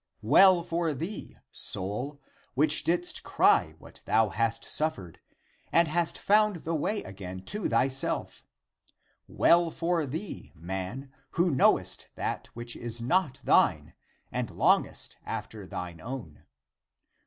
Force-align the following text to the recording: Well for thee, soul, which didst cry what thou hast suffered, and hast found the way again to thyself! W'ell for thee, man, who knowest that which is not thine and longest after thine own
Well 0.23 0.63
for 0.63 0.95
thee, 0.95 1.37
soul, 1.51 2.19
which 2.55 2.83
didst 2.83 3.21
cry 3.21 3.75
what 3.77 4.01
thou 4.05 4.29
hast 4.29 4.63
suffered, 4.65 5.19
and 5.71 5.87
hast 5.87 6.17
found 6.17 6.63
the 6.63 6.73
way 6.73 7.03
again 7.03 7.43
to 7.43 7.69
thyself! 7.69 8.43
W'ell 9.29 9.69
for 9.71 10.07
thee, 10.07 10.53
man, 10.55 11.13
who 11.33 11.51
knowest 11.51 12.07
that 12.15 12.47
which 12.55 12.75
is 12.75 12.99
not 12.99 13.41
thine 13.43 13.93
and 14.31 14.49
longest 14.49 15.17
after 15.23 15.67
thine 15.67 16.01
own 16.01 16.45